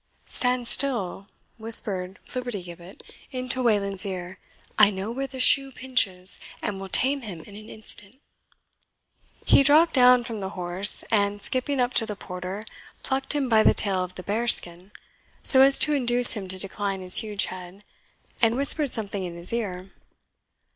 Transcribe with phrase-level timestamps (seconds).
[0.25, 1.27] "Stand still,"
[1.59, 4.39] whispered Flibbertigibbet into Wayland's ear,
[4.75, 8.19] "I know where the shoe pinches, and will tame him in an instant."
[9.45, 12.65] He dropped down from the horse, and skipping up to the porter,
[13.03, 14.91] plucked him by the tail of the bearskin,
[15.43, 17.83] so as to induce him to decline his huge head,
[18.41, 19.91] and whispered something in his ear.